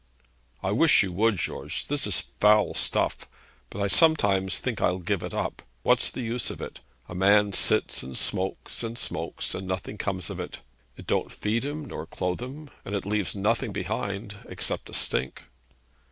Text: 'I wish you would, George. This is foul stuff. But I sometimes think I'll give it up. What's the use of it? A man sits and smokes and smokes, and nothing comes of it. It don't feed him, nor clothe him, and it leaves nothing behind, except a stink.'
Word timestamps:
'I 0.63 0.71
wish 0.71 1.03
you 1.03 1.11
would, 1.11 1.35
George. 1.37 1.85
This 1.85 2.07
is 2.07 2.19
foul 2.21 2.73
stuff. 2.73 3.29
But 3.69 3.83
I 3.83 3.87
sometimes 3.87 4.57
think 4.57 4.81
I'll 4.81 4.97
give 4.97 5.21
it 5.21 5.31
up. 5.31 5.61
What's 5.83 6.09
the 6.09 6.23
use 6.23 6.49
of 6.49 6.59
it? 6.59 6.79
A 7.07 7.13
man 7.13 7.53
sits 7.53 8.01
and 8.01 8.17
smokes 8.17 8.81
and 8.81 8.97
smokes, 8.97 9.53
and 9.53 9.67
nothing 9.67 9.99
comes 9.99 10.31
of 10.31 10.39
it. 10.39 10.57
It 10.97 11.05
don't 11.05 11.31
feed 11.31 11.63
him, 11.63 11.85
nor 11.85 12.07
clothe 12.07 12.41
him, 12.41 12.71
and 12.83 12.95
it 12.95 13.05
leaves 13.05 13.35
nothing 13.35 13.71
behind, 13.71 14.37
except 14.49 14.89
a 14.89 14.93
stink.' 14.95 15.43